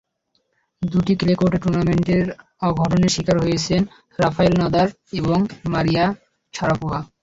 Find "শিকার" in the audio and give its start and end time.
3.15-3.37